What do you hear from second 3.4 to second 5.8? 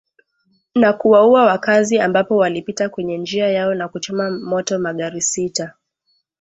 yao na kuchoma moto magari sita